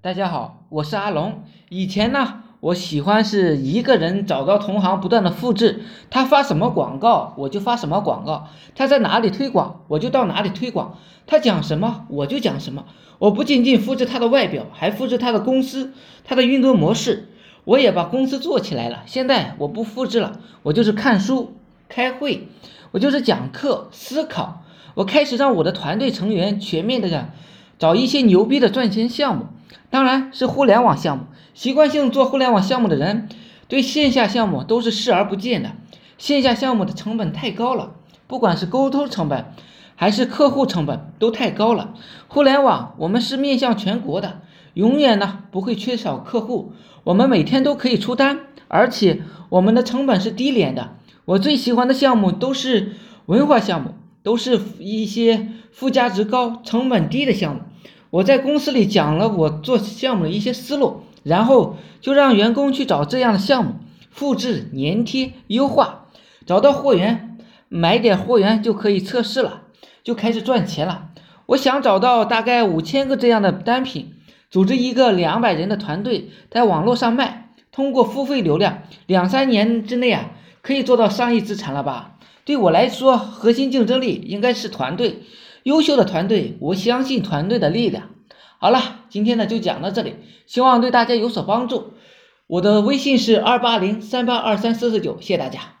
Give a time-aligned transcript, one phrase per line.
[0.00, 1.42] 大家好，我是阿龙。
[1.70, 10.92] 以前呢，我喜欢是一个人找到同行，不断的复制他发什么广告，我就发什么广告；他在哪里推广，我就到哪里推广；
[11.26, 12.84] 他讲什么，我就讲什么。
[13.18, 17.30] 我不仅仅复制他的外表，还复制他的公司、他的运作模式。
[17.64, 19.02] 我也把公司做起来了。
[19.04, 21.54] 现在我不复制了，我就是看书、
[21.88, 22.46] 开会，
[22.92, 24.62] 我就是讲课、思考。
[24.94, 27.30] 我开始让我的团队成员全面的
[27.80, 29.46] 找一些牛逼的赚钱项目。
[29.90, 31.24] 当然是互联网项目，
[31.54, 33.28] 习惯性做互联网项目的人，
[33.68, 35.72] 对线下项目都是视而不见的。
[36.18, 37.92] 线下项目的成本太高了，
[38.26, 39.52] 不管是沟通成本，
[39.94, 41.94] 还是客户成本，都太高了。
[42.26, 44.40] 互联网我们是面向全国的，
[44.74, 46.72] 永远呢不会缺少客户，
[47.04, 50.96] 我们每天都可以出单，而且我们的成本是低廉的。
[51.24, 52.96] 我最喜欢的项目都是
[53.26, 57.60] 文化项目，都是一些附加值高、成本低的项目。
[58.10, 63.74] 我在公司里讲了我做项目的一些思路，然后就让员工去找这样的项目，
[64.10, 66.06] 复制、粘贴、优化，
[66.46, 67.36] 找到货源，
[67.68, 69.62] 买点货源就可以测试了，
[70.02, 71.10] 就开始赚钱了。
[71.46, 74.14] 我想找到大概五千个这样的单品，
[74.50, 80.30] 组织一个两百人的团队，在网络上卖，通过付费流量，两三年之内啊，
[80.62, 82.16] 可以做到上亿资产了吧？
[82.46, 85.24] 对我来说，核心竞争力应该是团队。
[85.64, 88.10] 优秀的团队，我相信团队的力量。
[88.58, 91.94] 好了，今天呢就讲到这里，希望对大家有所帮助。
[92.46, 95.77] 我的微信是二八零三八二三四四九，谢谢大家。